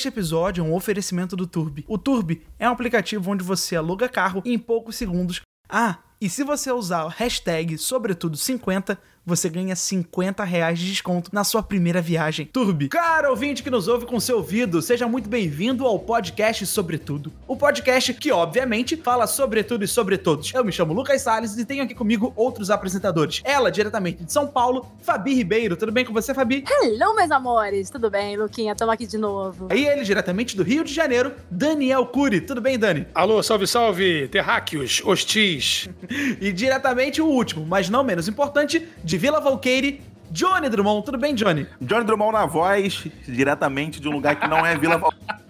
[0.00, 1.84] Este episódio é um oferecimento do Turbi.
[1.86, 5.42] O Turbi é um aplicativo onde você aluga carro em poucos segundos.
[5.68, 11.44] Ah, e se você usar o hashtag sobretudo50, você ganha 50 reais de desconto na
[11.44, 12.46] sua primeira viagem.
[12.46, 12.88] Turbi.
[12.88, 17.32] Cara, ouvinte que nos ouve com seu ouvido, seja muito bem-vindo ao podcast Sobretudo.
[17.46, 20.52] O podcast que, obviamente, fala sobre tudo e sobre todos.
[20.52, 23.40] Eu me chamo Lucas Salles e tenho aqui comigo outros apresentadores.
[23.44, 25.76] Ela, diretamente de São Paulo, Fabi Ribeiro.
[25.76, 26.64] Tudo bem com você, Fabi?
[26.68, 27.90] Hello, meus amores.
[27.90, 28.74] Tudo bem, Luquinha?
[28.74, 29.68] Tamo aqui de novo.
[29.74, 32.40] E ele, diretamente do Rio de Janeiro, Daniel Cury.
[32.40, 33.06] Tudo bem, Dani?
[33.14, 35.88] Alô, salve, salve, terráqueos, hostis.
[36.40, 40.00] e diretamente o último, mas não menos importante, de Vila Valqueire,
[40.30, 41.04] Johnny Drummond.
[41.04, 41.66] Tudo bem, Johnny?
[41.80, 45.40] Johnny Drummond na voz, diretamente de um lugar que não é Vila Valqueire.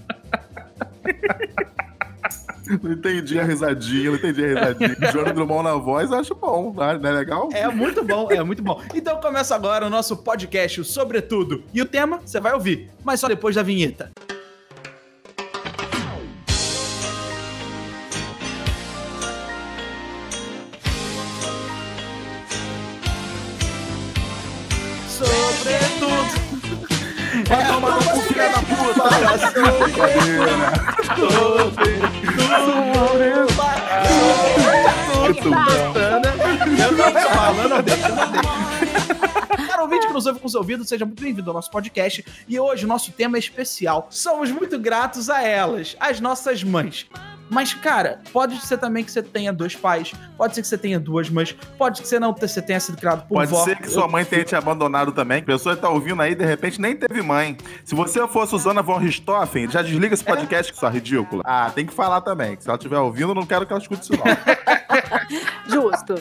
[2.84, 5.10] Não entendi a risadinha, não entendi a risadinha.
[5.10, 7.48] Johnny Drummond na voz, acho bom, não é legal?
[7.52, 8.80] É muito bom, é muito bom.
[8.94, 11.64] Então começa agora o nosso podcast, o Sobretudo.
[11.74, 14.12] E o tema você vai ouvir, mas só depois da vinheta.
[39.66, 42.24] Cara, ouvinte que nos ouve com os ouvidos, seja muito bem-vindo ao nosso podcast.
[42.48, 44.08] E hoje o nosso tema é especial.
[44.10, 47.06] Somos muito gratos a elas, as nossas mães.
[47.50, 51.00] Mas, cara, pode ser também que você tenha dois pais, pode ser que você tenha
[51.00, 53.64] duas mães, pode ser que você não você tenha sido criado por Pode vó.
[53.64, 55.40] ser que sua mãe tenha te abandonado também.
[55.40, 57.56] A pessoa tá ouvindo aí, de repente, nem teve mãe.
[57.84, 61.42] Se você for Susana von Richthofen, já desliga esse podcast que sua ridícula.
[61.44, 62.56] Ah, tem que falar também.
[62.56, 64.24] que Se ela estiver ouvindo, eu não quero que ela escute isso, não.
[65.68, 66.14] Justo.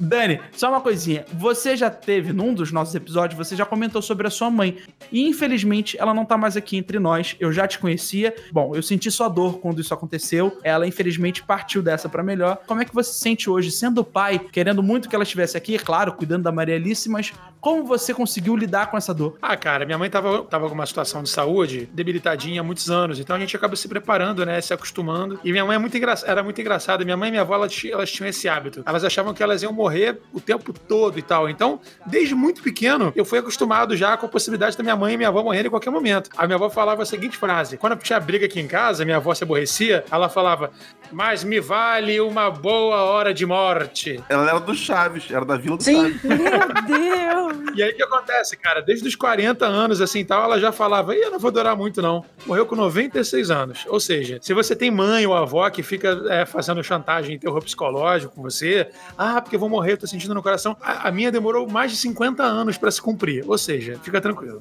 [0.00, 1.24] Dani, só uma coisinha.
[1.32, 4.78] Você já teve, num dos nossos episódios, você já comentou sobre a sua mãe.
[5.10, 7.34] E infelizmente ela não tá mais aqui entre nós.
[7.40, 8.34] Eu já te conhecia.
[8.52, 10.56] Bom, eu senti sua dor quando isso aconteceu.
[10.62, 12.58] Ela infelizmente partiu dessa pra melhor.
[12.66, 15.74] Como é que você se sente hoje, sendo pai, querendo muito que ela estivesse aqui,
[15.74, 19.36] é claro, cuidando da Maria Alice, mas como você conseguiu lidar com essa dor?
[19.42, 23.18] Ah, cara, minha mãe tava, tava com uma situação de saúde debilitadinha há muitos anos,
[23.18, 25.40] então a gente acaba se preparando, né, se acostumando.
[25.42, 26.14] E minha mãe é muito engra...
[26.24, 27.04] era muito engraçada.
[27.04, 28.82] Minha mãe e minha avó, elas, ti- elas tinham esse hábito.
[28.86, 31.48] Elas achavam que elas iam morrer o tempo todo e tal.
[31.48, 35.16] Então, desde muito pequeno, eu fui acostumado já com a possibilidade da minha mãe e
[35.16, 36.30] minha avó morrerem em qualquer momento.
[36.36, 39.34] A minha avó falava a seguinte frase: quando tinha briga aqui em casa, minha avó
[39.34, 40.70] se aborrecia, ela falava:
[41.10, 44.22] Mas me vale uma boa hora de morte.
[44.28, 46.12] Ela era do Chaves, era da Vila do Sim.
[46.12, 46.22] Chaves.
[46.22, 46.38] Meu
[46.86, 47.67] Deus.
[47.74, 48.80] E aí o que acontece, cara?
[48.80, 52.00] Desde os 40 anos, assim tal, ela já falava, Ih, eu não vou durar muito,
[52.02, 52.24] não.
[52.46, 53.84] Morreu com 96 anos.
[53.88, 57.62] Ou seja, se você tem mãe ou avó que fica é, fazendo chantagem e terror
[57.62, 60.76] psicológico com você, ah, porque eu vou morrer, eu tô sentindo no coração.
[60.80, 63.44] A, a minha demorou mais de 50 anos pra se cumprir.
[63.46, 64.60] Ou seja, fica tranquilo.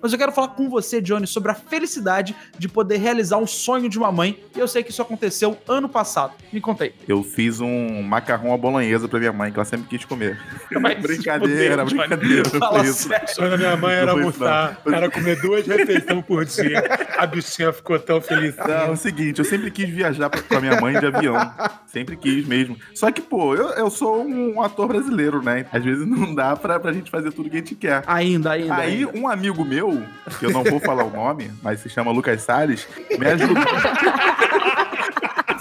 [0.00, 3.88] Mas eu quero falar com você, Johnny, sobre a felicidade de poder realizar um sonho
[3.88, 4.42] de uma mãe.
[4.56, 6.32] E eu sei que isso aconteceu ano passado.
[6.52, 6.94] Me contei.
[7.06, 10.40] Eu fiz um macarrão à bolonhesa pra minha mãe, que ela sempre quis comer.
[10.68, 11.96] Se brincadeira, Johnny.
[11.96, 12.21] brincadeira.
[12.58, 13.08] Fala isso.
[13.08, 13.24] sério.
[13.24, 16.82] O sonho da minha mãe era isso, almoçar, era comer duas refeições por dia.
[17.18, 18.56] A bichinha ficou tão feliz.
[18.56, 21.36] Não, é o seguinte, eu sempre quis viajar pra- com a minha mãe de avião.
[21.86, 22.76] Sempre quis mesmo.
[22.94, 25.66] Só que, pô, eu, eu sou um ator brasileiro, né?
[25.72, 28.02] Às vezes não dá pra, pra gente fazer tudo que a gente quer.
[28.06, 28.74] Ainda, ainda.
[28.74, 29.18] Aí, ainda.
[29.18, 30.02] um amigo meu,
[30.38, 32.86] que eu não vou falar o nome, mas se chama Lucas Salles,
[33.18, 33.56] me ajudou.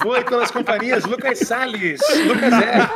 [0.01, 2.01] Foi pelas companhias Lucas Salles.
[2.25, 2.89] Lucas é.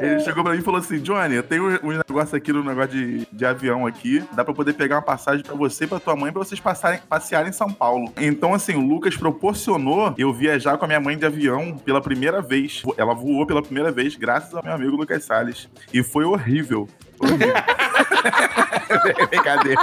[0.00, 2.90] Ele chegou pra mim e falou assim: Johnny, eu tenho um negócio aqui no negócio
[2.90, 4.24] de, de avião aqui.
[4.32, 7.00] Dá pra poder pegar uma passagem pra você e pra tua mãe pra vocês passarem,
[7.08, 8.12] passearem em São Paulo.
[8.16, 12.40] Então, assim, o Lucas proporcionou eu viajar com a minha mãe de avião pela primeira
[12.40, 12.82] vez.
[12.96, 15.68] Ela voou pela primeira vez, graças ao meu amigo Lucas Salles.
[15.92, 16.88] E foi horrível.
[17.18, 17.54] Horrível.
[19.30, 19.82] Brincadeira.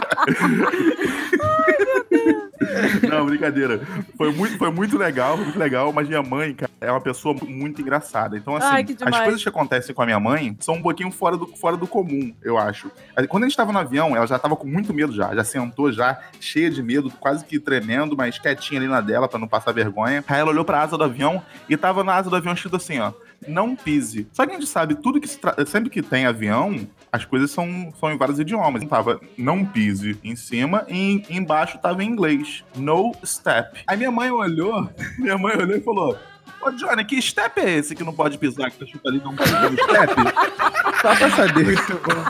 [3.10, 3.82] Não, brincadeira.
[4.18, 7.82] Foi muito, foi muito legal, muito legal, mas minha mãe, cara, é uma pessoa muito
[7.82, 8.38] engraçada.
[8.38, 11.38] Então, assim, Ai, as coisas que acontecem com a minha mãe são um pouquinho fora
[11.38, 12.92] do, fora do comum, eu acho.
[13.30, 15.92] Quando a gente tava no avião, ela já tava com muito medo já, já sentou
[15.92, 19.72] já, cheia de medo, quase que tremendo, mas quietinha ali na dela pra não passar
[19.72, 20.24] vergonha.
[20.28, 23.00] Aí ela olhou pra asa do avião e tava na asa do avião escrito assim,
[23.00, 23.12] ó,
[23.48, 24.28] não pise.
[24.32, 27.52] Só que a gente sabe, tudo que se tra- sempre que tem avião, as coisas
[27.52, 28.84] são, são em vários idiomas.
[28.86, 32.64] Tava não pise em cima e em- embaixo tava em inglês.
[32.76, 33.82] No step.
[33.88, 36.18] Aí minha mãe olhou, minha mãe olhou e falou:
[36.62, 38.70] Ô Johnny, que step é esse que não pode pisar?
[38.70, 40.14] Que tá escrito ali não pode no step?
[41.02, 41.66] Só pra saber.
[41.66, 42.24] Muito bom.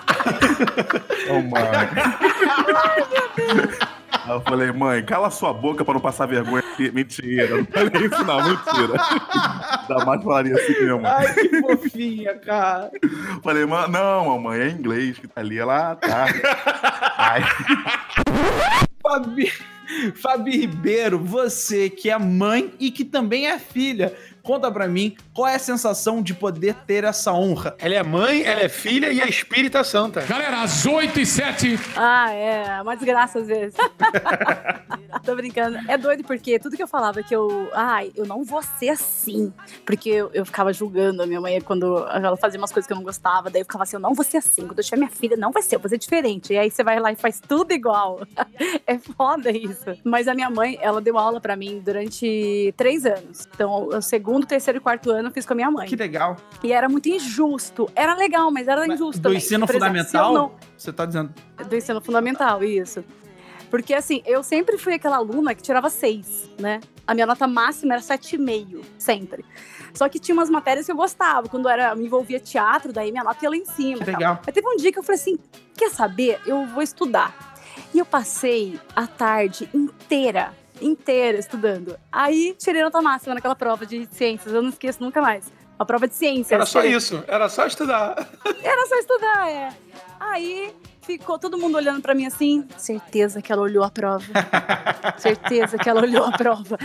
[1.30, 1.64] Ô, mãe.
[4.24, 6.64] Aí eu falei, mãe, cala sua boca pra não passar vergonha.
[6.94, 8.94] Mentira, não falei isso não, mentira.
[9.82, 11.02] Ainda mais falaria assim mãe.
[11.06, 12.92] Ai, que fofinha, cara.
[13.44, 15.58] Falei, mãe, não, mamãe, é inglês que tá ali.
[15.58, 16.28] Ela, tá.
[17.18, 17.44] Ai,
[19.12, 19.52] Fabi,
[20.16, 25.48] Fabi Ribeiro, você que é mãe e que também é filha, conta pra mim qual
[25.48, 27.76] é a sensação de poder ter essa honra.
[27.80, 30.22] Ela é mãe, ela é filha e é espírita santa.
[30.22, 31.80] Galera, às 8 e 7.
[31.96, 32.82] Ah, é.
[32.82, 33.76] Uma desgraça às vezes.
[35.24, 35.78] Tô brincando.
[35.88, 37.70] É doido porque tudo que eu falava que eu.
[37.74, 39.54] Ai, eu não vou ser assim.
[39.86, 42.98] Porque eu, eu ficava julgando a minha mãe quando ela fazia umas coisas que eu
[42.98, 43.50] não gostava.
[43.50, 44.66] Daí eu ficava assim, eu não vou ser assim.
[44.68, 46.54] Quando eu tiver minha filha, não vai ser, eu vou ser diferente.
[46.54, 48.22] E aí você vai lá e faz tudo igual.
[48.88, 49.86] é foda isso.
[50.04, 53.48] Mas a minha mãe, ela deu aula pra mim durante três anos.
[53.54, 55.88] Então, o segundo, terceiro e quarto ano eu fiz com a minha mãe.
[55.88, 56.38] Que legal.
[56.64, 57.90] E era muito injusto.
[57.96, 59.38] Era legal, mas era injusto Do também.
[59.38, 61.34] ensino exemplo, fundamental, não- você tá dizendo.
[61.68, 63.04] do ensino fundamental, isso.
[63.70, 66.82] Porque, assim, eu sempre fui aquela aluna que tirava seis, né?
[67.08, 69.46] A minha nota máxima era 7,5, sempre.
[69.94, 71.48] Só que tinha umas matérias que eu gostava.
[71.48, 74.02] Quando era, me envolvia teatro, daí minha nota ia lá em cima.
[74.02, 74.40] E legal.
[74.46, 75.38] Mas teve um dia que eu falei assim:
[75.76, 76.40] quer saber?
[76.46, 77.56] Eu vou estudar.
[77.94, 81.98] E eu passei a tarde inteira, inteira estudando.
[82.12, 85.52] Aí tirei nota máxima naquela prova de ciências, eu não esqueço nunca mais.
[85.78, 86.52] A prova de ciências.
[86.52, 88.16] Era só isso, era só estudar.
[88.64, 89.70] era só estudar, é.
[90.20, 90.74] Aí
[91.18, 94.26] ficou todo mundo olhando pra mim assim, certeza que ela olhou a prova.
[95.18, 96.78] certeza que ela olhou a prova.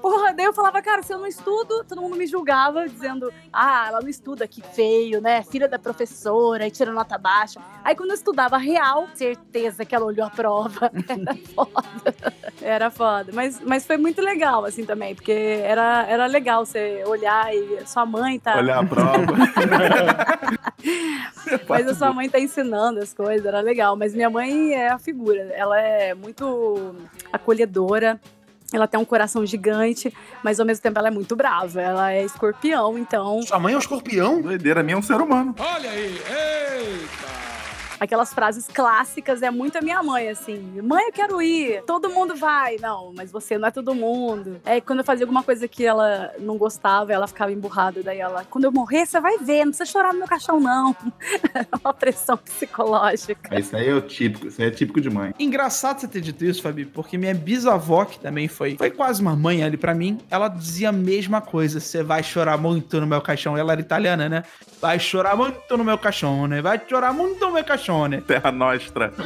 [0.00, 3.86] Porra, daí eu falava, cara, se eu não estudo, todo mundo me julgava, dizendo, ah,
[3.88, 5.42] ela não estuda, que feio, né?
[5.42, 7.60] Filha da professora, e tira nota baixa.
[7.82, 10.90] Aí quando eu estudava real, certeza que ela olhou a prova.
[11.08, 12.14] Era foda.
[12.60, 13.32] Era foda.
[13.32, 18.06] Mas, mas foi muito legal, assim, também, porque era, era legal você olhar e sua
[18.06, 18.56] mãe tá.
[18.56, 19.34] Olhar a prova.
[21.68, 23.73] Mas a sua mãe tá ensinando as coisas, era legal.
[23.96, 25.40] Mas minha mãe é a figura.
[25.54, 26.94] Ela é muito
[27.32, 28.20] acolhedora.
[28.72, 30.12] Ela tem um coração gigante,
[30.42, 31.80] mas ao mesmo tempo ela é muito brava.
[31.80, 34.40] Ela é escorpião, então Sua mãe é um escorpião?
[34.40, 35.54] Doideira, minha é um ser humano.
[35.58, 37.43] Olha aí, eita.
[37.98, 40.80] Aquelas frases clássicas é muito a minha mãe, assim.
[40.82, 41.82] Mãe, eu quero ir.
[41.86, 42.76] Todo mundo vai.
[42.80, 44.60] Não, mas você não é todo mundo.
[44.64, 48.02] É quando eu fazia alguma coisa que ela não gostava, ela ficava emburrada.
[48.02, 49.64] Daí ela, quando eu morrer, você vai ver.
[49.64, 50.94] Não precisa chorar no meu caixão, não.
[51.54, 53.58] É uma pressão psicológica.
[53.58, 55.32] Isso aí é o típico, isso aí é típico de mãe.
[55.38, 59.36] Engraçado você ter dito isso, Fabi, porque minha bisavó, que também foi, foi quase uma
[59.36, 61.78] mãe ali pra mim, ela dizia a mesma coisa.
[61.80, 63.56] Você vai chorar muito no meu caixão.
[63.56, 64.42] Ela era italiana, né?
[64.80, 66.60] Vai chorar muito no meu caixão, né?
[66.60, 67.83] Vai chorar muito no meu caixão,
[68.26, 69.12] Terra Nostra.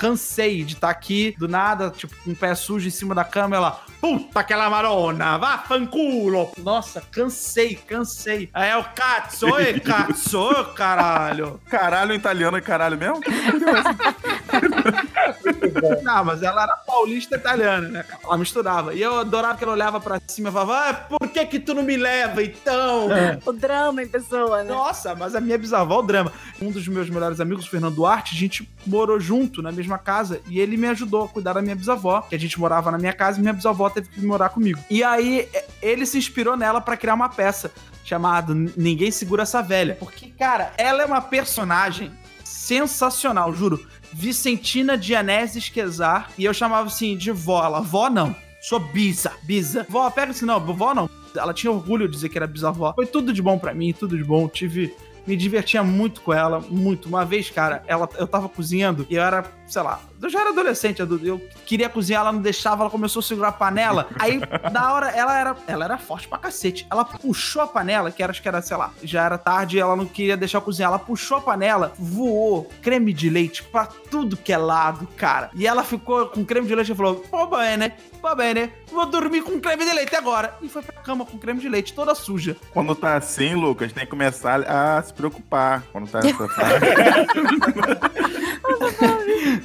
[0.00, 3.56] Cansei de estar aqui, do nada, tipo, com o pé sujo em cima da cama,
[3.56, 6.50] ela, puta aquela marona, vá fanculo.
[6.58, 8.48] Nossa, cansei, cansei.
[8.52, 11.60] Aí é o cazzo, oi, cazzo, caralho.
[11.68, 13.20] Caralho, italiano é caralho mesmo?
[16.02, 18.04] Não, mas ela era paulista italiana, né?
[18.22, 18.94] Ela misturava.
[18.94, 21.74] E eu adorava que ela olhava pra cima e falava, ah, por que que tu
[21.74, 23.08] não me leva, então?
[23.44, 24.70] O drama em pessoa, né?
[24.72, 26.32] Nossa, mas a minha bisavó, é o drama.
[26.60, 30.40] Um dos meus melhores amigos, o Fernando Duarte, a gente morou junto na mesma casa
[30.48, 33.12] e ele me ajudou a cuidar da minha bisavó, que a gente morava na minha
[33.12, 34.78] casa e minha bisavó teve que morar comigo.
[34.90, 37.70] E aí é, ele se inspirou nela pra criar uma peça
[38.04, 39.96] chamada Ninguém Segura Essa Velha.
[40.00, 42.10] Porque, cara, ela é uma personagem
[42.42, 43.86] sensacional, juro.
[44.12, 46.30] Vicentina Dianese Esquezar.
[46.38, 47.64] E eu chamava assim de vó.
[47.64, 48.34] Ela, vó não.
[48.60, 49.86] Sou bisa, bisa.
[49.88, 51.08] Vó, pega assim, não, vó não.
[51.36, 52.92] Ela tinha orgulho de dizer que era bisavó.
[52.94, 54.48] Foi tudo de bom pra mim, tudo de bom.
[54.48, 54.94] Tive.
[55.26, 57.06] Me divertia muito com ela, muito.
[57.06, 60.50] Uma vez, cara, ela, eu tava cozinhando e eu era, sei lá, eu já era
[60.50, 64.08] adolescente, eu eu queria cozinhar, ela não deixava, ela começou a segurar a panela.
[64.18, 64.40] Aí,
[64.72, 66.86] na hora, ela era, ela era forte pra cacete.
[66.90, 69.94] Ela puxou a panela, que era, acho que era, sei lá, já era tarde, ela
[69.94, 70.90] não queria deixar eu cozinhar.
[70.90, 75.50] Ela puxou a panela, voou creme de leite pra tudo que é lado, cara.
[75.54, 77.92] E ela ficou com creme de leite e falou: pô, bem, né?
[78.20, 78.70] Pô, bem, né?
[78.90, 80.56] Vou dormir com creme de leite agora.
[80.60, 82.56] E foi pra cama com creme de leite, toda suja.
[82.72, 85.82] Quando tá assim, Lucas, tem que começar a se preocupar.
[85.92, 86.86] Quando tá essa fase.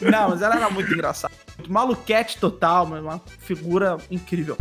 [0.02, 1.34] Não, mas ela era muito engraçada.
[1.68, 4.58] Maluquete total, mas uma figura incrível.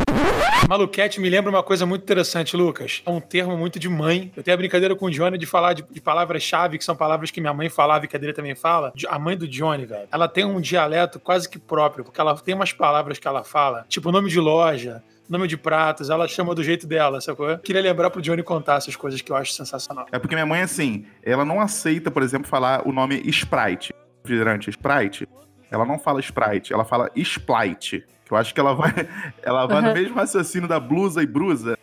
[0.69, 3.03] Maluquete me lembra uma coisa muito interessante, Lucas.
[3.05, 4.33] É um termo muito de mãe.
[4.37, 7.31] Eu tenho a brincadeira com o Johnny de falar de, de palavras-chave, que são palavras
[7.31, 8.93] que minha mãe falava e que a dele também fala.
[9.09, 12.55] A mãe do Johnny, velho, ela tem um dialeto quase que próprio, porque ela tem
[12.55, 16.63] umas palavras que ela fala, tipo nome de loja, nome de pratos, ela chama do
[16.63, 17.59] jeito dela, sacou?
[17.59, 20.07] Queria lembrar pro Johnny contar essas coisas que eu acho sensacional.
[20.13, 23.93] É porque minha mãe, assim, ela não aceita, por exemplo, falar o nome Sprite.
[24.23, 25.29] Refrigerante Sprite.
[25.71, 28.05] Ela não fala Sprite, ela fala Splite.
[28.25, 28.93] Que eu acho que ela vai,
[29.43, 31.79] ela vai no mesmo raciocínio da blusa e brusa.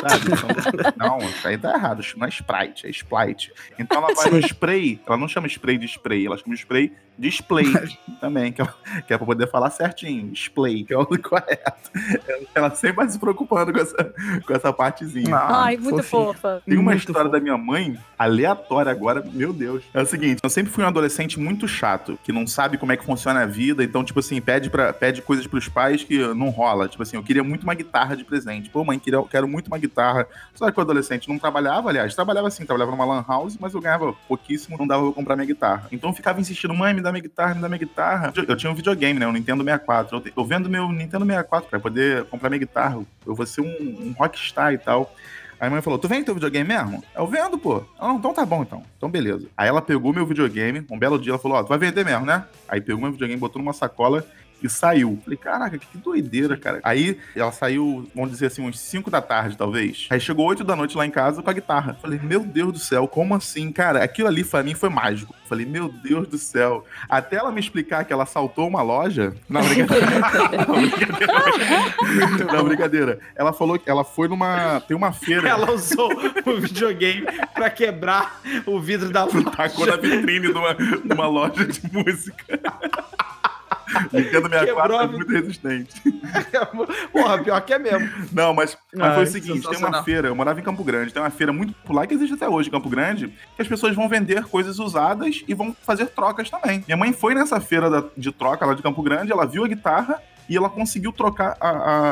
[0.00, 0.24] Sabe?
[0.32, 2.00] Então, não, isso aí tá errado.
[2.00, 3.52] Isso não é Sprite, é Splite.
[3.78, 7.28] Então ela vai no spray, ela não chama spray de spray, ela chama spray de
[7.30, 7.66] display
[8.20, 8.74] também, que, ela,
[9.06, 10.30] que é pra poder falar certinho.
[10.32, 11.90] Display, que é o correto.
[12.54, 14.14] Ela sempre vai se preocupando com essa,
[14.46, 15.36] com essa partezinha.
[15.36, 16.32] Ah, Ai, muito fofinho.
[16.32, 16.62] fofa.
[16.66, 17.32] Tem uma Muito história fofo.
[17.32, 19.84] da minha mãe, aleatória agora, meu Deus.
[19.94, 22.96] É o seguinte, eu sempre fui um adolescente muito chato, que não sabe como é
[22.96, 26.50] que funciona a vida, então, tipo assim, pede, pra, pede coisas pros pais que não
[26.50, 26.88] rola.
[26.88, 28.70] Tipo assim, eu queria muito uma guitarra de presente.
[28.70, 30.26] Pô, mãe, queria, eu quero muito uma guitarra.
[30.54, 33.80] Só que o adolescente não trabalhava, aliás, trabalhava assim, trabalhava numa lan house, mas eu
[33.80, 35.88] ganhava pouquíssimo, não dava pra comprar minha guitarra.
[35.90, 38.32] Então eu ficava insistindo, mãe, me dá minha guitarra, me dá minha guitarra.
[38.48, 40.16] Eu tinha um videogame, né, um Nintendo 64.
[40.16, 43.00] Eu, eu vendo meu Nintendo 64 pra poder comprar minha guitarra.
[43.26, 45.12] Eu vou ser um, um rockstar e tal.
[45.60, 47.02] Aí a mãe falou: Tu vende teu videogame mesmo?
[47.14, 47.84] Eu vendo, pô.
[47.98, 48.82] Ah, não, então tá bom, então.
[48.96, 49.48] Então beleza.
[49.56, 52.26] Aí ela pegou meu videogame, um belo dia ela falou: Ó, tu vai vender mesmo,
[52.26, 52.44] né?
[52.68, 54.26] Aí pegou meu videogame, botou numa sacola
[54.64, 55.18] e saiu.
[55.22, 56.80] Falei, caraca, que doideira, cara.
[56.82, 60.06] Aí ela saiu, vamos dizer assim, uns 5 da tarde, talvez.
[60.10, 61.98] Aí chegou 8 da noite lá em casa com a guitarra.
[62.00, 64.02] Falei, meu Deus do céu, como assim, cara?
[64.02, 65.34] Aquilo ali pra mim foi mágico.
[65.46, 66.84] Falei, meu Deus do céu.
[67.08, 69.34] Até ela me explicar que ela saltou uma loja.
[69.48, 70.66] Não, brincadeira.
[70.66, 72.52] Não, brincadeira.
[72.52, 73.18] Não, brincadeira.
[73.36, 74.80] Ela falou que ela foi numa.
[74.80, 75.48] Tem uma feira.
[75.48, 76.10] Ela usou
[76.46, 79.50] o videogame pra quebrar o vidro da loja.
[79.50, 82.60] Tacou na vitrine de uma, de uma loja de música.
[84.12, 85.94] Nintendo 64 Quebrou a é muito resistente.
[87.12, 88.08] Porra, pior que é mesmo.
[88.32, 91.12] Não, mas, mas Ai, foi o seguinte: tem uma feira, eu morava em Campo Grande,
[91.12, 93.94] tem uma feira muito popular que existe até hoje em Campo Grande, que as pessoas
[93.94, 96.82] vão vender coisas usadas e vão fazer trocas também.
[96.86, 99.68] Minha mãe foi nessa feira da- de troca lá de Campo Grande, ela viu a
[99.68, 101.68] guitarra e ela conseguiu trocar a-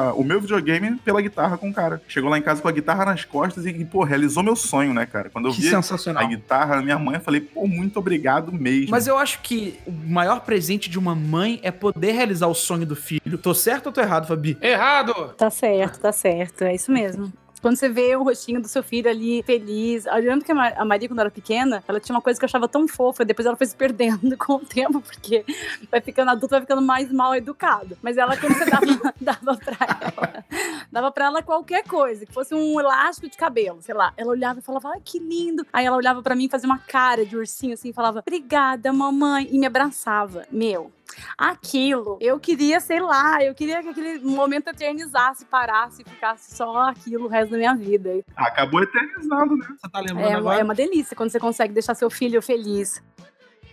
[0.08, 2.00] a- o meu videogame pela guitarra com o cara.
[2.08, 5.06] Chegou lá em casa com a guitarra nas costas e, pô, realizou meu sonho, né,
[5.06, 5.30] cara?
[5.30, 6.22] Quando eu Que vi sensacional.
[6.22, 8.90] a guitarra minha mãe, eu falei, pô, muito obrigado mesmo.
[8.90, 12.86] Mas eu acho que o maior presente de uma mãe é poder realizar o sonho
[12.86, 13.38] do filho.
[13.38, 14.56] Tô certo ou tô errado, Fabi?
[14.60, 15.12] Errado!
[15.36, 16.62] Tá certo, tá certo.
[16.64, 17.32] É isso mesmo.
[17.62, 20.04] Quando você vê o rostinho do seu filho ali feliz.
[20.04, 22.45] Eu lembro que a Ma- a Maria, quando era pequena, ela tinha uma coisa que
[22.45, 23.25] eu achava tão fofa.
[23.25, 25.45] Depois ela foi se perdendo com o tempo, porque
[25.90, 27.97] vai ficando adulta, vai ficando mais mal educado.
[28.02, 30.45] Mas ela, quando você dava, dava pra ela,
[30.90, 34.12] dava pra ela qualquer coisa, que fosse um elástico de cabelo, sei lá.
[34.16, 35.64] Ela olhava e falava, ai, que lindo.
[35.73, 38.92] Aí ela olhava pra mim e fazia uma cara de ursinho assim, e falava, obrigada,
[38.92, 39.49] mamãe.
[39.52, 40.45] E me abraçava.
[40.50, 40.90] Meu,
[41.37, 42.18] aquilo.
[42.21, 47.26] Eu queria, sei lá, eu queria que aquele momento eternizasse, parasse e ficasse só aquilo
[47.26, 48.21] o resto da minha vida.
[48.37, 49.66] Acabou eternizando, né?
[49.78, 50.61] Você tá lembrando É, uma- agora?
[50.61, 53.02] é uma delícia quando você consegue deixar seu filho feliz.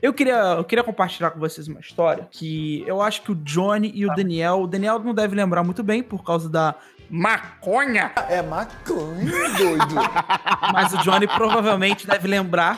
[0.01, 3.91] Eu queria, eu queria compartilhar com vocês uma história que eu acho que o Johnny
[3.93, 4.61] e o Daniel.
[4.61, 6.73] O Daniel não deve lembrar muito bem por causa da
[7.09, 8.11] maconha.
[8.29, 9.95] É maconha, doido.
[10.73, 12.77] Mas o Johnny provavelmente deve lembrar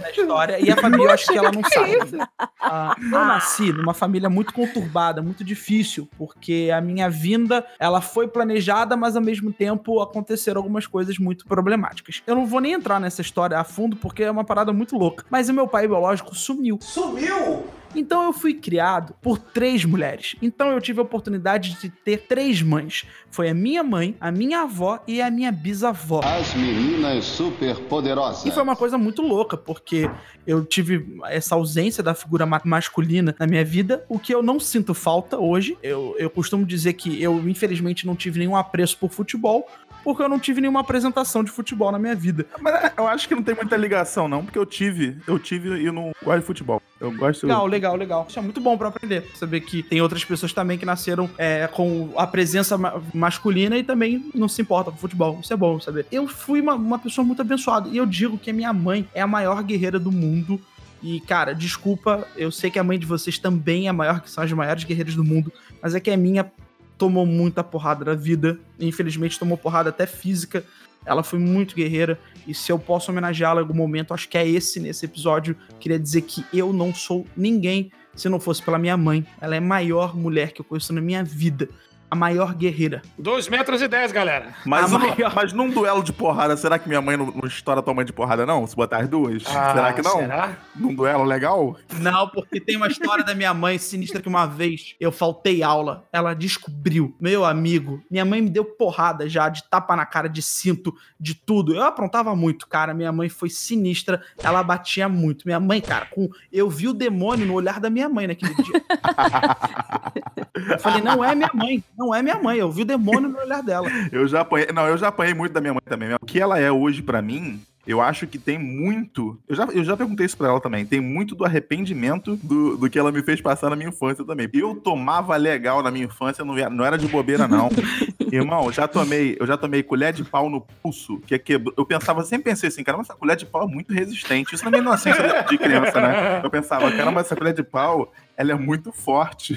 [0.00, 0.58] da história.
[0.60, 2.18] E a Fabi, eu acho que ela não sabe.
[2.60, 8.28] Ah, eu nasci numa família muito conturbada, muito difícil, porque a minha vinda, ela foi
[8.28, 12.22] planejada, mas ao mesmo tempo aconteceram algumas coisas muito problemáticas.
[12.26, 15.24] Eu não vou nem entrar nessa história a fundo, porque é uma parada muito louca.
[15.30, 16.78] Mas o meu pai biológico sumiu.
[16.80, 17.64] Sumiu!
[17.94, 20.36] Então eu fui criado por três mulheres.
[20.42, 23.04] Então eu tive a oportunidade de ter três mães.
[23.30, 26.20] Foi a minha mãe, a minha avó e a minha bisavó.
[26.22, 28.44] As meninas superpoderosas.
[28.46, 30.10] E foi uma coisa muito louca, porque
[30.46, 34.58] eu tive essa ausência da figura ma- masculina na minha vida, o que eu não
[34.60, 35.76] sinto falta hoje.
[35.82, 39.66] Eu, eu costumo dizer que eu, infelizmente, não tive nenhum apreço por futebol,
[40.04, 42.46] porque eu não tive nenhuma apresentação de futebol na minha vida.
[42.60, 45.82] Mas é, eu acho que não tem muita ligação, não, porque eu tive, eu tive
[45.82, 46.82] e não gosto de futebol.
[47.00, 47.46] Eu gosto.
[47.46, 48.26] Legal, legal, legal.
[48.28, 49.30] Isso é muito bom pra aprender.
[49.34, 53.84] Saber que tem outras pessoas também que nasceram é, com a presença ma- masculina e
[53.84, 55.38] também não se importam com futebol.
[55.40, 56.06] Isso é bom saber.
[56.10, 57.88] Eu fui uma, uma pessoa muito abençoada.
[57.88, 60.60] E eu digo que a minha mãe é a maior guerreira do mundo.
[61.00, 64.28] E, cara, desculpa, eu sei que a mãe de vocês também é a maior, que
[64.28, 66.50] são as maiores guerreiras do mundo, mas é que a minha
[66.98, 68.58] tomou muita porrada da vida.
[68.78, 70.64] Infelizmente, tomou porrada até física.
[71.06, 72.18] Ela foi muito guerreira.
[72.46, 75.56] E se eu posso homenageá-la em algum momento, acho que é esse nesse episódio.
[75.78, 79.24] Queria dizer que eu não sou ninguém se não fosse pela minha mãe.
[79.40, 81.68] Ela é a maior mulher que eu conheço na minha vida.
[82.10, 83.02] A maior guerreira.
[83.18, 84.54] 2 metros e 10, galera.
[84.64, 85.34] Mas, uma- maior.
[85.34, 88.12] mas num duelo de porrada, será que minha mãe não, não estoura tua mãe de
[88.12, 88.66] porrada, não?
[88.66, 89.42] Se botar as duas?
[89.46, 90.16] Ah, será que não?
[90.18, 90.56] Será?
[90.74, 91.76] Num duelo legal?
[91.98, 96.04] Não, porque tem uma história da minha mãe sinistra que uma vez eu faltei aula.
[96.12, 98.02] Ela descobriu, meu amigo.
[98.10, 101.74] Minha mãe me deu porrada já, de tapa na cara, de cinto, de tudo.
[101.74, 102.94] Eu aprontava muito, cara.
[102.94, 104.22] Minha mãe foi sinistra.
[104.42, 105.46] Ela batia muito.
[105.46, 108.82] Minha mãe, cara, com eu vi o demônio no olhar da minha mãe naquele dia.
[110.72, 112.58] eu falei, não é minha mãe, não é minha mãe.
[112.58, 113.88] Eu vi o demônio no olhar dela.
[114.12, 114.68] Eu já apanhei.
[114.72, 116.14] Não, eu já apanhei muito da minha mãe também.
[116.14, 117.60] O que ela é hoje pra mim.
[117.86, 119.38] Eu acho que tem muito.
[119.48, 120.84] Eu já, eu já perguntei isso pra ela também.
[120.84, 124.46] Tem muito do arrependimento do, do que ela me fez passar na minha infância também.
[124.52, 127.70] Eu tomava legal na minha infância, não era, não era de bobeira, não.
[128.30, 131.72] Irmão, já tomei, eu já tomei colher de pau no pulso, que é quebrou.
[131.78, 134.54] Eu pensava, sempre pensei assim, caramba, essa colher de pau é muito resistente.
[134.54, 136.42] Isso na minha inocência de criança, né?
[136.44, 139.54] Eu pensava, caramba, essa colher de pau, ela é muito forte.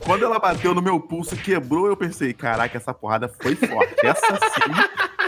[0.00, 3.94] Quando ela bateu no meu pulso e quebrou, eu pensei, caraca, essa porrada foi forte.
[4.04, 4.72] Essa sim,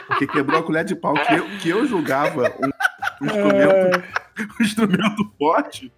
[0.07, 4.03] porque quebrou a colher de pau que eu, que eu julgava um, um instrumento,
[4.61, 5.93] um instrumento forte.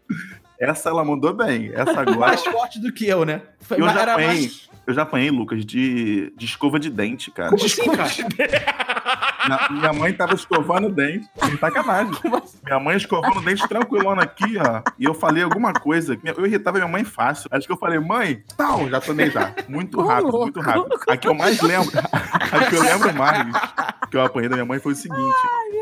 [0.59, 1.71] Essa ela mandou bem.
[1.75, 2.19] Essa agora.
[2.19, 3.43] Mais forte do que eu, né?
[3.61, 7.51] Foi- Eu já mais- eu já apanhei, Lucas, de, de escova de dente, cara.
[7.51, 8.11] Como assim, cara?
[9.47, 11.29] Minha, minha mãe tava escovando o dente.
[11.45, 12.13] Sem sacanagem.
[12.65, 14.83] Minha mãe escovando o dente tranquilona aqui, ó.
[14.99, 16.19] E eu falei alguma coisa.
[16.25, 17.49] Eu irritava minha mãe fácil.
[17.53, 19.53] Acho que eu falei, mãe, tal, já tomei já.
[19.69, 20.89] Muito rápido, muito rápido.
[21.09, 23.47] A que eu mais lembro, a que eu lembro mais
[24.11, 25.21] que eu apanhei da minha mãe foi o seguinte.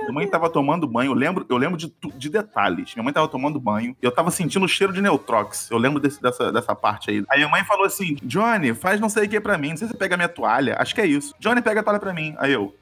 [0.03, 2.95] Minha mãe tava tomando banho, eu lembro, eu lembro de, de detalhes.
[2.95, 5.71] Minha mãe tava tomando banho e eu tava sentindo o cheiro de Neutrox.
[5.71, 7.25] Eu lembro desse- dessa, dessa parte aí.
[7.31, 9.71] Aí minha mãe falou assim: Johnny, faz não sei o que pra mim.
[9.71, 10.77] Não sei se você pega minha toalha.
[10.79, 11.35] Acho que é isso.
[11.39, 12.35] Johnny, pega a toalha pra mim.
[12.39, 12.75] Aí eu.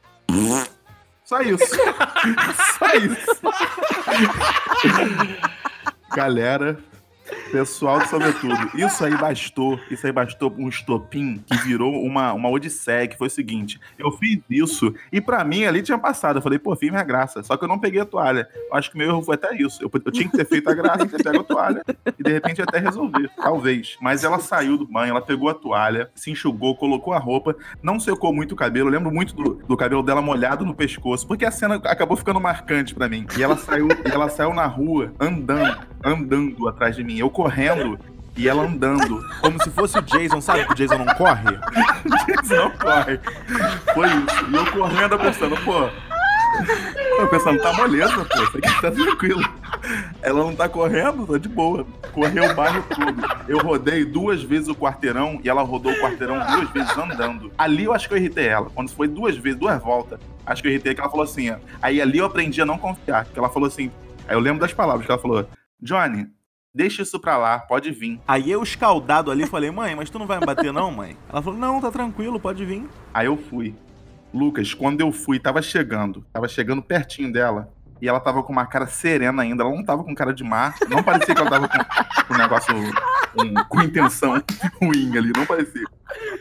[1.25, 1.65] Só isso.
[2.79, 3.41] Só isso.
[6.15, 6.79] Galera,
[7.51, 12.49] pessoal do sobretudo, isso aí bastou, isso aí bastou um estopim que virou uma, uma
[12.49, 16.43] odisseia, que foi o seguinte, eu fiz isso e pra mim ali tinha passado, eu
[16.43, 18.99] falei, pô, fiz minha graça, só que eu não peguei a toalha, eu acho que
[18.99, 21.41] meu erro foi até isso, eu, eu tinha que ter feito a graça, ter pego
[21.41, 21.83] a toalha
[22.19, 26.11] e de repente até resolver, talvez, mas ela saiu do banho, ela pegou a toalha,
[26.15, 29.77] se enxugou, colocou a roupa, não secou muito o cabelo, eu lembro muito do, do
[29.77, 33.57] cabelo dela molhado no pescoço, porque a cena acabou ficando marcante pra mim, e ela
[33.57, 37.99] saiu, e ela saiu na rua andando, andando atrás de mim, eu correndo
[38.37, 41.49] e ela andando, como se fosse o Jason, sabe que o Jason não corre?
[42.05, 43.21] o Jason não corre.
[43.93, 44.51] Foi isso.
[44.51, 45.89] E eu correndo pensando, pô.
[47.19, 49.43] Eu pensando, tá moleza, pô, isso aqui tá tranquilo.
[50.23, 51.87] Ela não tá correndo, tá de boa.
[52.13, 53.23] Correu o bairro todo.
[53.47, 57.53] Eu rodei duas vezes o quarteirão e ela rodou o quarteirão duas vezes andando.
[57.59, 58.71] Ali eu acho que eu irritei ela.
[58.71, 61.57] Quando foi duas vezes, duas voltas, acho que eu irritei que ela falou assim, ó.
[61.83, 63.27] Aí ali eu aprendi a não confiar.
[63.27, 63.91] Que ela falou assim.
[64.27, 65.47] Aí eu lembro das palavras que ela falou:
[65.83, 66.29] Johnny,
[66.75, 68.21] deixa isso pra lá, pode vir.
[68.27, 71.17] Aí eu, escaldado ali, falei, mãe, mas tu não vai me bater, não, mãe?
[71.29, 72.89] Ela falou, não, tá tranquilo, pode vir.
[73.13, 73.75] Aí eu fui.
[74.33, 77.69] Lucas, quando eu fui, tava chegando, tava chegando pertinho dela.
[78.01, 80.75] E ela tava com uma cara serena ainda, ela não tava com cara de má,
[80.89, 81.79] não parecia que ela tava com,
[82.27, 84.43] com um negócio um- com intenção
[84.83, 85.85] ruim ali, não parecia.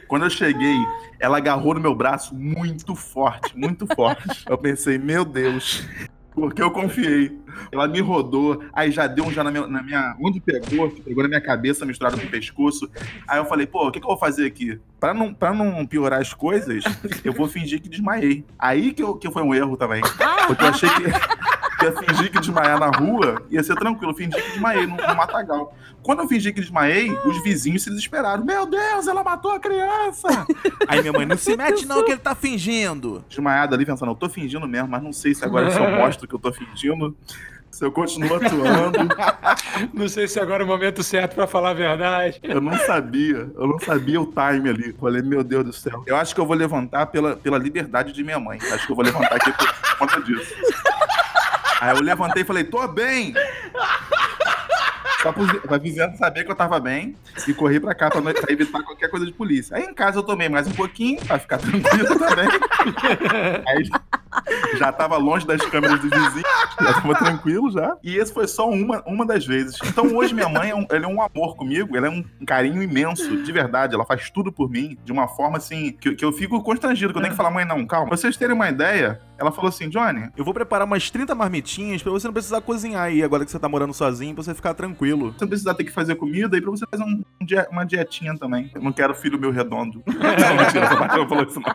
[0.07, 0.75] Quando eu cheguei,
[1.19, 4.43] ela agarrou no meu braço muito forte, muito forte.
[4.49, 5.87] Eu pensei, meu Deus,
[6.33, 7.39] porque eu confiei.
[7.71, 9.67] Ela me rodou, aí já deu um já na minha.
[9.67, 12.89] Na minha onde pegou, pegou na minha cabeça misturado com o pescoço.
[13.27, 14.79] Aí eu falei, pô, o que, que eu vou fazer aqui?
[14.99, 16.83] Pra não, pra não piorar as coisas,
[17.23, 18.45] eu vou fingir que desmaiei.
[18.57, 20.01] Aí que, eu, que foi um erro também.
[20.47, 21.03] Porque eu achei que
[21.85, 24.11] ia fingir que desmaiar na rua ia ser tranquilo.
[24.11, 25.75] Eu fingi que desmaiei no, no matagal.
[26.03, 28.43] Quando eu fingi que desmaiei, os vizinhos se desesperaram.
[28.43, 30.47] Meu Deus, ela matou a criança!
[30.87, 33.23] Aí minha mãe, não se mete não que ele tá fingindo.
[33.29, 36.33] Desmaiado ali, pensando, eu tô fingindo mesmo, mas não sei se agora eu mostro que
[36.33, 37.15] eu tô fingindo,
[37.69, 38.99] se eu continuo atuando.
[39.93, 42.39] Não sei se agora é o momento certo pra falar a verdade.
[42.43, 44.93] Eu não sabia, eu não sabia o time ali.
[44.93, 46.03] Falei, meu Deus do céu.
[46.05, 48.59] Eu acho que eu vou levantar pela, pela liberdade de minha mãe.
[48.73, 50.53] Acho que eu vou levantar aqui por conta disso.
[51.81, 53.33] Aí eu levantei e falei, tô bem!
[55.21, 57.15] Só pra vizinhança saber que eu tava bem
[57.47, 59.77] e corri pra cá pra, não- pra evitar qualquer coisa de polícia.
[59.77, 62.47] Aí em casa eu tomei mais um pouquinho pra ficar tranquilo também.
[63.67, 63.87] Aí
[64.79, 66.41] já tava longe das câmeras dos vizinhos,
[66.81, 67.95] já tava tranquilo já.
[68.03, 69.77] E esse foi só uma, uma das vezes.
[69.85, 72.81] Então hoje minha mãe é um, ela é um amor comigo, ela é um carinho
[72.81, 73.93] imenso, de verdade.
[73.93, 77.19] Ela faz tudo por mim, de uma forma assim, que, que eu fico constrangido, que
[77.19, 78.07] eu tenho que falar, mãe, não, calma.
[78.07, 82.03] Pra vocês terem uma ideia, ela falou assim, Johnny, eu vou preparar umas 30 marmitinhas
[82.03, 84.73] pra você não precisar cozinhar aí, agora que você tá morando sozinho, pra você ficar
[84.75, 85.31] tranquilo.
[85.33, 87.83] Você não precisar ter que fazer comida e pra você fazer um, um dia- uma
[87.83, 88.69] dietinha também.
[88.75, 90.03] Eu não quero filho meu redondo.
[90.07, 91.73] não, mentira, essa parte não falou isso não.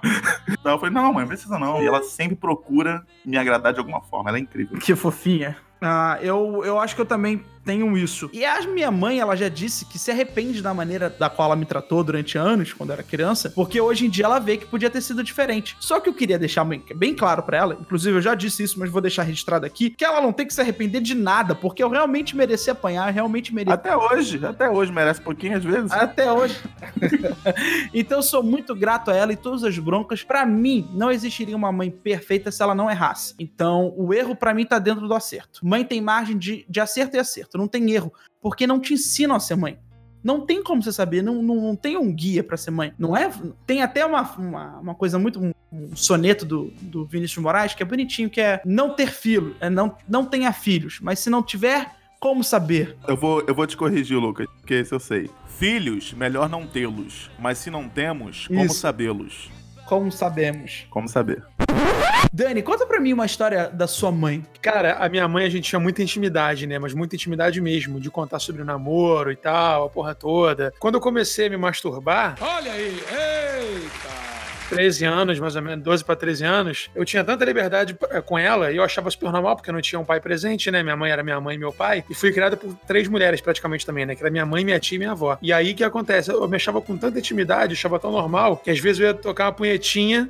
[0.48, 1.82] Então eu falei, não, mãe, não precisa não.
[1.82, 4.78] E ela sempre procura me agradar de alguma forma, ela é incrível.
[4.78, 5.56] Que fofinha.
[5.80, 8.30] Ah, eu, eu acho que eu também tenho isso.
[8.32, 11.56] E a minha mãe, ela já disse que se arrepende da maneira da qual ela
[11.56, 14.88] me tratou durante anos, quando era criança, porque hoje em dia ela vê que podia
[14.88, 15.76] ter sido diferente.
[15.80, 18.78] Só que eu queria deixar bem, bem claro pra ela, inclusive eu já disse isso,
[18.78, 21.82] mas vou deixar registrado aqui, que ela não tem que se arrepender de nada, porque
[21.82, 23.74] eu realmente mereci apanhar, realmente mereci.
[23.74, 25.90] Até hoje, até hoje merece um pouquinho às vezes.
[25.90, 26.56] Até hoje.
[27.92, 30.22] então eu sou muito grato a ela e todas as broncas.
[30.22, 33.34] Pra mim, não existiria uma mãe perfeita se ela não errasse.
[33.38, 35.66] Então, o erro pra mim tá dentro do acerto.
[35.66, 39.36] Mãe tem margem de, de acerto e acerto, não tem erro, porque não te ensinam
[39.36, 39.78] a ser mãe.
[40.22, 42.92] Não tem como você saber, não, não, não tem um guia pra ser mãe.
[42.98, 43.30] Não é?
[43.64, 45.40] Tem até uma, uma, uma coisa muito.
[45.40, 49.54] Um, um soneto do, do Vinícius Moraes que é bonitinho, que é não ter filho,
[49.60, 52.96] é não, não tenha filhos, mas se não tiver Como saber?
[53.06, 55.30] Eu vou, eu vou te corrigir, Lucas, porque esse eu sei.
[55.58, 57.30] Filhos, melhor não tê-los.
[57.38, 59.50] Mas se não temos, como sabê-los?
[59.86, 60.86] Como sabemos?
[60.90, 61.44] Como saber?
[62.32, 64.44] Dani, conta pra mim uma história da sua mãe.
[64.60, 66.78] Cara, a minha mãe, a gente tinha muita intimidade, né?
[66.78, 70.72] Mas muita intimidade mesmo, de contar sobre o namoro e tal, a porra toda.
[70.78, 74.16] Quando eu comecei a me masturbar, Olha aí, eita!
[74.68, 78.36] 13 anos, mais ou menos, 12 pra 13 anos, eu tinha tanta liberdade eh, com
[78.36, 80.82] ela e eu achava super normal, porque eu não tinha um pai presente, né?
[80.82, 82.04] Minha mãe era minha mãe e meu pai.
[82.10, 84.16] E fui criada por três mulheres praticamente também, né?
[84.16, 85.38] Que era minha mãe, minha tia e minha avó.
[85.40, 86.32] E aí o que acontece?
[86.32, 89.44] Eu me achava com tanta intimidade, achava tão normal, que às vezes eu ia tocar
[89.46, 90.28] uma punhetinha.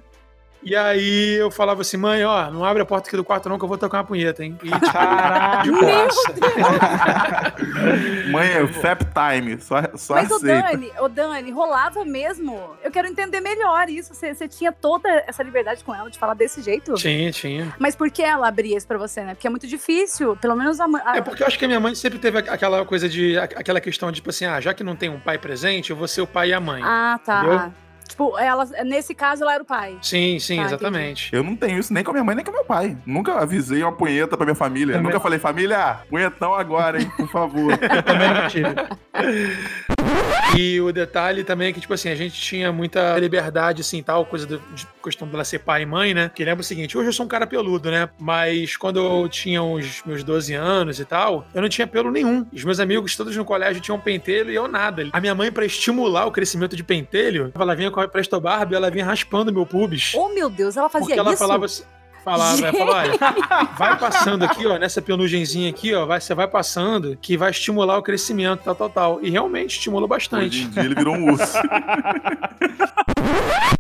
[0.67, 3.57] E aí eu falava assim, mãe, ó, não abre a porta aqui do quarto não
[3.57, 4.59] que eu vou tocar uma punheta, hein?
[4.65, 4.69] E,
[5.63, 6.35] tipo, boaça.
[8.31, 9.61] Mãe, é fap time.
[9.61, 10.73] Só, só Mas o aceita.
[10.73, 12.59] Dani, o Dani, rolava mesmo?
[12.83, 14.13] Eu quero entender melhor isso.
[14.13, 16.95] Você, você tinha toda essa liberdade com ela de falar desse jeito?
[16.95, 17.73] Tinha, tinha.
[17.79, 19.35] Mas por que ela abria isso pra você, né?
[19.35, 20.37] Porque é muito difícil.
[20.37, 22.39] Pelo menos a, mãe- a É porque eu acho que a minha mãe sempre teve
[22.39, 23.39] aquela coisa de.
[23.39, 26.09] aquela questão de, tipo assim, ah, já que não tem um pai presente, eu vou
[26.09, 26.83] ser o pai e a mãe.
[26.85, 27.39] Ah, tá.
[27.45, 27.73] Entendeu?
[28.09, 29.97] Tipo, ela, nesse caso, ela era o pai.
[30.03, 31.31] Sim, sim, Tá, exatamente.
[31.33, 32.97] Eu não tenho isso nem com a minha mãe, nem com meu pai.
[33.05, 34.95] Nunca avisei uma punheta pra minha família.
[34.95, 37.73] Também Nunca falei, família, punhetão agora, hein, por favor.
[37.83, 38.67] Eu também não tive.
[40.57, 44.25] E o detalhe também é que, tipo assim, a gente tinha muita liberdade, assim, tal,
[44.25, 46.31] coisa do- de questão dela ser pai e mãe, né?
[46.35, 48.09] Que lembra o seguinte, hoje eu sou um cara peludo, né?
[48.19, 52.47] Mas quando eu tinha os meus 12 anos e tal, eu não tinha pelo nenhum.
[52.53, 55.07] Os meus amigos todos no colégio tinham pentelho e eu nada.
[55.13, 58.75] A minha mãe, pra estimular o crescimento de pentelho, ela vinha com a Presto Barbie,
[58.75, 60.13] ela vinha raspando meu pubis.
[60.15, 61.39] Oh, meu Deus, ela fazia Porque ela isso?
[61.39, 61.83] falava assim.
[62.27, 63.19] Falava, ela falava, olha,
[63.79, 67.97] vai passando aqui, ó, nessa penugenzinha aqui, ó, vai, você vai passando, que vai estimular
[67.99, 69.19] o crescimento, tal, tal, tal.
[69.23, 70.63] E realmente estimula Hoje bastante.
[70.65, 71.57] em dia ele virou um urso.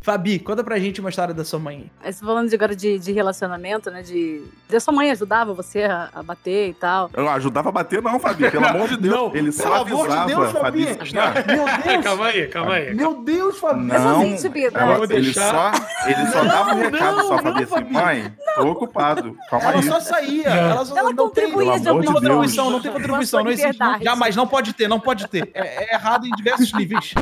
[0.02, 1.90] Fabi, conta pra gente uma história da sua mãe.
[2.20, 4.02] Falando agora de, de relacionamento, né?
[4.02, 4.80] De, de.
[4.80, 7.10] Sua mãe ajudava você a, a bater e tal.
[7.12, 9.14] Eu ajudava a bater, não, Fabi, pelo amor de Deus.
[9.14, 10.26] Não, ele pelo só amor de.
[10.26, 10.86] Deus, Fabi.
[10.86, 12.04] Fabi, não, Meu Deus!
[12.04, 12.94] calma aí, calma aí.
[12.94, 13.84] Meu Deus, Fabi!
[13.84, 15.72] Não, ela- ele, só,
[16.06, 17.92] ele só dava um Não, recado, não, só Fabi não, assim, Fabi.
[17.92, 19.82] mãe, tô ocupado, calma Ela aí.
[19.82, 20.48] só saía.
[20.48, 21.54] Ela, só, Ela não tem, não
[22.00, 23.78] tem contribuição, não tem contribuição, não existe.
[24.02, 25.50] Jamais, não pode ter, não pode ter.
[25.54, 27.14] É, é errado em diversos níveis.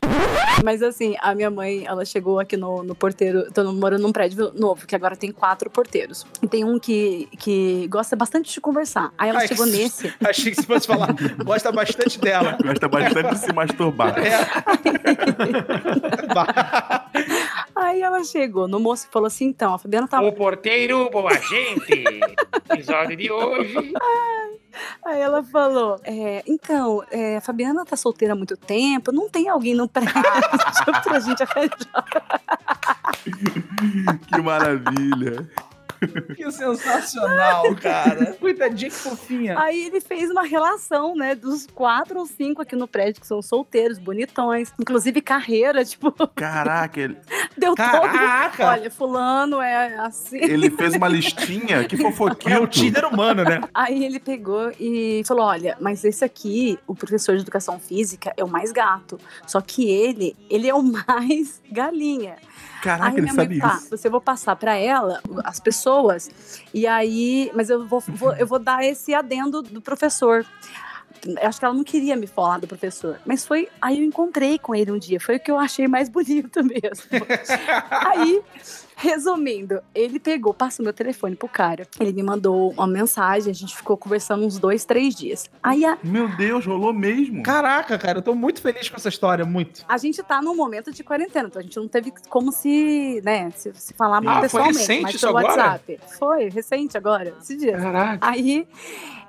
[0.64, 3.50] Mas assim, a minha mãe, ela chegou aqui no, no porteiro.
[3.52, 6.24] Tô morando num prédio novo, que agora tem quatro porteiros.
[6.42, 9.10] E tem um que, que gosta bastante de conversar.
[9.18, 10.14] Aí ela Ai, chegou que- nesse.
[10.24, 11.08] Achei que você fosse falar.
[11.44, 12.56] Gosta bastante dela.
[12.64, 14.14] Gosta bastante de se masturbar.
[17.84, 20.20] Aí ela chegou no moço e falou assim: então, a Fabiana tá.
[20.22, 22.02] O porteiro, boa gente.
[22.72, 23.92] Episódio de hoje.
[25.04, 29.50] Aí ela falou: é, então, é, a Fabiana tá solteira há muito tempo, não tem
[29.50, 30.14] alguém no prédio
[31.04, 32.04] pra gente arranjar.
[34.28, 35.48] Que maravilha.
[36.34, 38.32] Que sensacional, cara.
[38.40, 39.58] Coitadinha, que fofinha.
[39.58, 43.40] Aí ele fez uma relação, né, dos quatro ou cinco aqui no prédio que são
[43.40, 47.16] solteiros, bonitões, inclusive carreira, tipo, Caraca, ele,
[47.56, 47.76] deu todo.
[47.76, 48.66] Caraca!
[48.68, 50.38] Olha, fulano é assim.
[50.38, 51.96] ele fez uma listinha, que
[52.46, 52.66] É o.
[52.66, 53.60] Tinder humano, né?
[53.72, 58.44] Aí ele pegou e falou: Olha, mas esse aqui, o professor de educação física, é
[58.44, 59.18] o mais gato.
[59.46, 62.36] Só que ele, ele é o mais galinha.
[62.82, 63.90] Caraca, aí ele minha mãe, sabe tá, isso.
[63.90, 65.93] você vou passar pra ela as pessoas,
[66.72, 70.44] e aí, mas eu vou, vou- eu vou dar esse adendo do professor.
[71.26, 73.68] Eu acho que ela não queria me falar do professor, mas foi.
[73.80, 77.04] Aí eu encontrei com ele um dia, foi o que eu achei mais bonito mesmo.
[77.90, 78.42] aí,
[78.96, 83.76] resumindo, ele pegou, passou meu telefone pro cara, ele me mandou uma mensagem, a gente
[83.76, 85.50] ficou conversando uns dois, três dias.
[85.62, 87.42] Aí a, Meu Deus, rolou mesmo.
[87.42, 89.84] Caraca, cara, eu tô muito feliz com essa história, muito.
[89.88, 93.50] a gente tá num momento de quarentena, então a gente não teve como se, né,
[93.50, 95.62] se, se falar Ah, foi pessoalmente, recente mas isso pelo agora?
[95.62, 96.00] WhatsApp.
[96.18, 97.76] Foi, recente agora, esse dia.
[97.76, 98.26] Caraca.
[98.28, 98.66] Aí,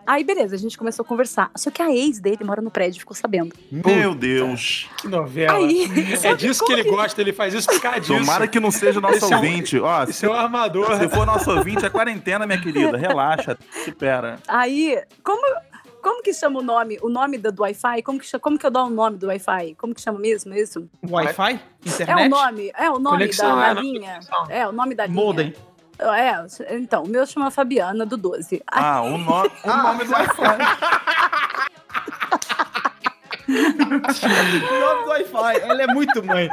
[0.06, 1.52] aí beleza, a gente começou a conversar.
[1.56, 3.54] Só que a ex dele mora no prédio, ficou sabendo.
[3.72, 4.90] Meu Deus.
[4.98, 5.58] Que novela.
[5.58, 5.88] Aí,
[6.24, 8.14] É disso que ele gosta, ele faz isso por causa disso.
[8.18, 9.80] Tomara que não seja nosso Esse é um- ouvinte.
[9.80, 10.98] Ó, Esse é o armador.
[10.98, 12.98] se for nosso ouvinte, é quarentena, minha querida.
[12.98, 14.40] Relaxa, espera.
[14.48, 15.42] Aí, como,
[16.02, 16.98] como que chama o nome?
[17.02, 18.02] O nome do, do Wi-Fi?
[18.04, 19.76] Como que, como que eu dou o nome do Wi-Fi?
[19.78, 20.88] Como que chama mesmo isso?
[21.10, 21.54] Wi-Fi?
[21.86, 22.28] É Internet?
[22.28, 24.20] o nome, é o nome Conexão, da, é, da linha.
[24.50, 25.16] É, o nome da linha.
[25.16, 25.54] Modem.
[26.00, 28.62] É, então, o meu chama Fabiana, do 12.
[28.68, 29.32] Ah, o, no...
[29.64, 30.58] o nome do Wi-Fi.
[33.48, 35.62] O nome do Wi-Fi.
[35.62, 36.50] Ela é muito mãe.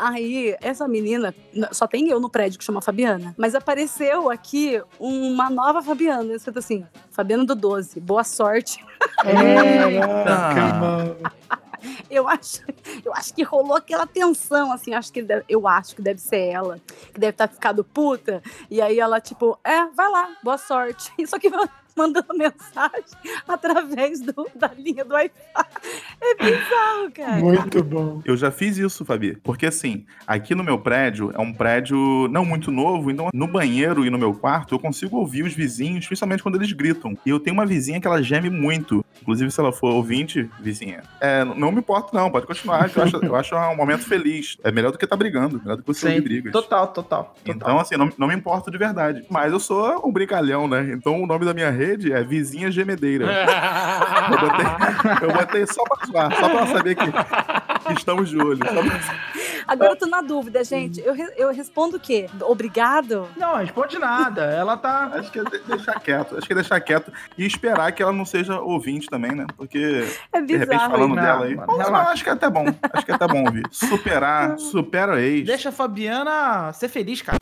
[0.00, 1.34] Aí, essa menina,
[1.72, 3.34] só tem eu no prédio que chama Fabiana.
[3.36, 8.82] Mas apareceu aqui uma nova Fabiana, escrito assim: Fabiana do 12, boa sorte.
[10.26, 11.10] Ah,
[12.10, 12.62] Eu acho,
[13.04, 16.48] eu acho que rolou aquela tensão, assim, acho que deve- eu acho que deve ser
[16.48, 16.80] ela,
[17.12, 18.42] que deve estar ficado puta.
[18.70, 21.10] E aí ela, tipo, é, vai lá, boa sorte.
[21.26, 21.50] Só que
[21.96, 25.66] mandando mensagem através do, da linha do Wi-Fi.
[26.40, 27.36] Bizarro, cara.
[27.36, 28.20] Muito bom.
[28.24, 29.36] Eu já fiz isso, Fabi.
[29.42, 34.04] Porque assim, aqui no meu prédio é um prédio não muito novo, então no banheiro
[34.04, 37.16] e no meu quarto eu consigo ouvir os vizinhos, principalmente quando eles gritam.
[37.24, 39.04] E eu tenho uma vizinha que ela geme muito.
[39.20, 42.90] Inclusive, se ela for ouvinte, vizinha, é, não me importo, não, pode continuar.
[42.96, 44.56] Eu acho, eu acho um momento feliz.
[44.64, 46.52] É melhor do que tá brigando, melhor do que você ouvir brigas.
[46.52, 47.36] total, total, total.
[47.46, 49.24] Então, assim, não, não me importo de verdade.
[49.28, 50.90] Mas eu sou um brincalhão, né?
[50.94, 53.26] Então o nome da minha rede é Vizinha Gemedeira.
[54.30, 57.04] Eu botei, eu botei só pra zoar, só pra ela saber que,
[57.86, 58.58] que estamos de olho.
[58.58, 59.30] Só pra-
[59.68, 61.00] Agora eu tô na dúvida, gente.
[61.00, 62.26] Eu, re- eu respondo o quê?
[62.42, 63.28] Obrigado?
[63.36, 64.42] Não, responde nada.
[64.42, 65.10] Ela tá.
[65.14, 66.36] Acho que é de- deixar quieto.
[66.36, 69.46] Acho que é deixar quieto e esperar que ela não seja ouvinte também, né?
[69.56, 70.90] Porque, É de repente, bizarro.
[70.92, 71.54] falando Não, dela aí.
[71.54, 72.64] mano, não, acho que é até bom.
[72.92, 73.62] Acho que é até bom ouvir.
[73.70, 75.46] Superar, supera o ex.
[75.46, 77.38] Deixa a Fabiana ser feliz, cara.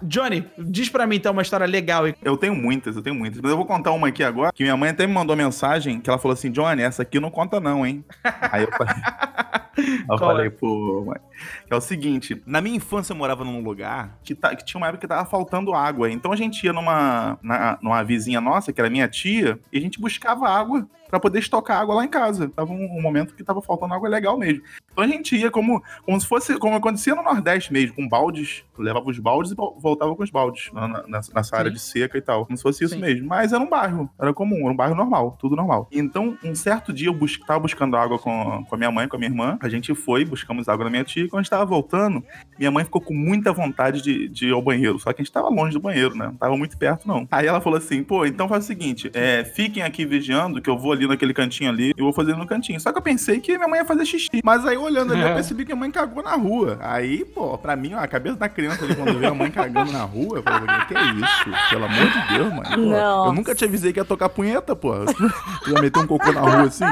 [0.00, 2.04] Johnny, diz pra mim então uma história legal.
[2.22, 3.40] Eu tenho muitas, eu tenho muitas.
[3.40, 6.08] Mas eu vou contar uma aqui agora, que minha mãe até me mandou mensagem, que
[6.08, 8.04] ela falou assim, Johnny, essa aqui não conta não, hein?
[8.52, 8.94] Aí eu falei...
[10.10, 10.50] eu falei, é?
[10.50, 11.18] pô, mãe.
[11.66, 14.78] Que é o seguinte, na minha infância eu morava num lugar que, tá- que tinha
[14.80, 16.10] uma época que tava faltando água.
[16.10, 19.80] Então a gente ia numa, na- numa vizinha nossa, que era minha tia, e a
[19.80, 22.48] gente buscava água pra poder estocar água lá em casa.
[22.54, 24.62] Tava um, um momento que tava faltando água legal mesmo.
[24.92, 28.64] Então a gente ia como, como se fosse, como acontecia no Nordeste mesmo, com baldes,
[28.76, 31.74] levava os baldes e vol- voltava com os baldes na- na- nessa, nessa área Sim.
[31.76, 32.44] de seca e tal.
[32.46, 33.00] Como se fosse isso Sim.
[33.00, 33.26] mesmo.
[33.28, 35.88] Mas era um bairro, era comum, era um bairro normal, tudo normal.
[35.92, 39.16] Então, um certo dia eu bus tava buscando água com, com a minha mãe, com
[39.16, 39.56] a minha irmã.
[39.60, 41.24] A gente foi, buscamos água na minha tia.
[41.24, 42.22] E quando a gente tava voltando,
[42.58, 44.98] minha mãe ficou com muita vontade de, de ir ao banheiro.
[44.98, 46.26] Só que a gente tava longe do banheiro, né?
[46.26, 47.26] Não tava muito perto, não.
[47.30, 50.76] Aí ela falou assim: pô, então faz o seguinte: é, fiquem aqui vigiando, que eu
[50.78, 52.80] vou ali naquele cantinho ali e vou fazer no cantinho.
[52.80, 54.40] Só que eu pensei que minha mãe ia fazer xixi.
[54.44, 56.78] Mas aí, olhando ali, eu percebi que minha mãe cagou na rua.
[56.80, 59.92] Aí, pô, pra mim, ó, a cabeça da criança ali, quando vê a mãe cagando
[59.92, 61.70] na rua, eu falei, que é isso?
[61.70, 62.88] Pelo amor de Deus, mãe.
[63.26, 64.92] Eu nunca te avisei que ia tocar punheta, pô.
[65.64, 66.84] Tu ia meter um cocô na rua assim.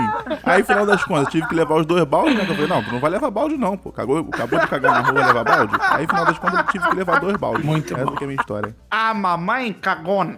[0.44, 2.42] Aí, final das contas, eu tive que levar os dois baldes, né?
[2.42, 3.90] Eu falei, não, tu não vai levar balde, não, pô.
[3.92, 5.76] Cagou, acabou de cagar na rua, vai levar balde?
[5.80, 7.64] Aí, final das contas, eu tive que levar dois baldes.
[7.64, 8.14] Muito Essa bom.
[8.14, 8.74] que é a minha história.
[8.90, 10.36] A mamãe cagona.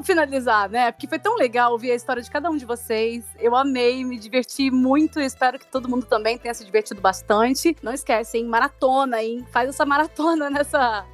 [0.00, 0.90] Vamos finalizar, né?
[0.92, 3.22] Porque foi tão legal ouvir a história de cada um de vocês.
[3.38, 5.20] Eu amei, me diverti muito.
[5.20, 7.76] Espero que todo mundo também tenha se divertido bastante.
[7.82, 8.46] Não esquece, hein?
[8.46, 9.46] Maratona, hein?
[9.52, 11.04] Faz essa maratona nessa.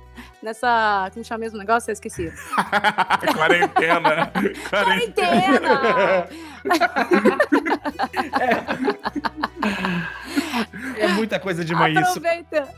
[0.40, 1.11] Nessa.
[1.12, 1.90] Como chama mesmo o negócio?
[1.90, 2.33] Eu esqueci.
[3.35, 4.33] Quarentena.
[4.70, 6.29] Quarentena!
[10.96, 12.18] É muita coisa de mãe isso.
[12.18, 12.68] Aproveita.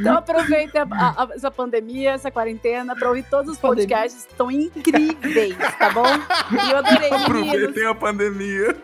[0.00, 3.88] Então aproveita a- a- essa pandemia, essa quarentena, pra ouvir todos os Pandemia.
[3.88, 4.26] podcasts.
[4.30, 6.04] Estão incríveis, tá bom?
[6.06, 7.10] E eu adorei.
[7.12, 8.76] Aproveitem a pandemia.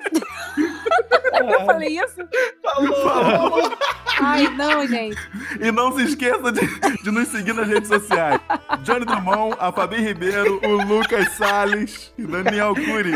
[1.40, 2.16] Eu falei isso?
[2.62, 3.72] Falou.
[4.20, 5.16] Ai, não, gente.
[5.60, 6.60] E não se esqueça de,
[7.02, 8.40] de nos seguir nas redes sociais.
[8.82, 13.12] Johnny Drummond, a Fabi Ribeiro, o Lucas Salles e Daniel Cury.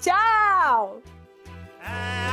[0.00, 1.02] Tchau!
[1.82, 2.25] I